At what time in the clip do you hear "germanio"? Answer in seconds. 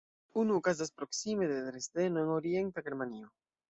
2.91-3.35